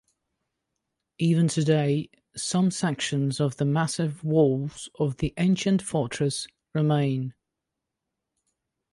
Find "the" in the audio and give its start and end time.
3.57-3.65, 5.17-5.31